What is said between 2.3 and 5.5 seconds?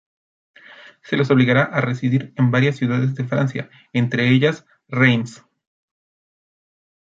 en varias ciudades de Francia, entre ellas, Reims.